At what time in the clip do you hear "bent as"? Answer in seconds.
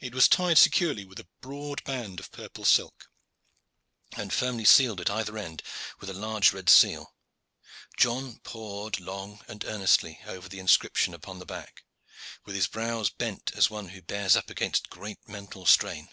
13.10-13.68